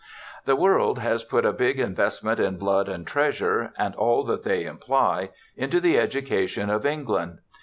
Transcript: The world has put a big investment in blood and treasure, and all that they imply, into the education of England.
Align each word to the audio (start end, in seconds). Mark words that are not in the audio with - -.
The 0.45 0.55
world 0.55 0.97
has 0.97 1.23
put 1.23 1.45
a 1.45 1.53
big 1.53 1.79
investment 1.79 2.39
in 2.39 2.57
blood 2.57 2.89
and 2.89 3.05
treasure, 3.05 3.71
and 3.77 3.93
all 3.93 4.23
that 4.23 4.43
they 4.43 4.65
imply, 4.65 5.29
into 5.55 5.79
the 5.79 5.99
education 5.99 6.71
of 6.71 6.87
England. 6.87 7.37